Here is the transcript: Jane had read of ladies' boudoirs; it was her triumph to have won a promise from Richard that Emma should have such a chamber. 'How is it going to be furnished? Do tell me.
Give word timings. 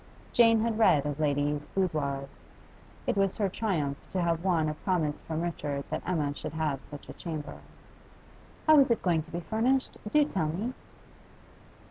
Jane 0.33 0.61
had 0.61 0.79
read 0.79 1.05
of 1.05 1.19
ladies' 1.19 1.61
boudoirs; 1.75 2.43
it 3.05 3.15
was 3.15 3.35
her 3.35 3.47
triumph 3.49 3.97
to 4.13 4.19
have 4.23 4.43
won 4.43 4.67
a 4.67 4.73
promise 4.73 5.19
from 5.21 5.41
Richard 5.41 5.83
that 5.91 6.01
Emma 6.07 6.33
should 6.33 6.53
have 6.53 6.79
such 6.89 7.07
a 7.07 7.13
chamber. 7.13 7.57
'How 8.65 8.79
is 8.79 8.89
it 8.89 9.03
going 9.03 9.21
to 9.21 9.31
be 9.31 9.41
furnished? 9.41 9.99
Do 10.11 10.25
tell 10.25 10.47
me. 10.47 10.73